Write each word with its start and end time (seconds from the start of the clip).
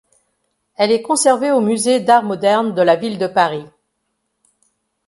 Elle 0.77 0.91
est 0.91 1.03
conservée 1.03 1.51
au 1.51 1.61
musée 1.61 1.99
d'Art 1.99 2.23
moderne 2.23 2.73
de 2.73 2.81
la 2.81 2.95
ville 2.95 3.19
de 3.19 3.27
Paris. 3.27 3.67